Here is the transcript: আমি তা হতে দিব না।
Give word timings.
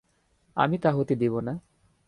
আমি 0.57 0.77
তা 0.77 0.89
হতে 0.91 1.13
দিব 1.15 1.33
না। 1.39 1.53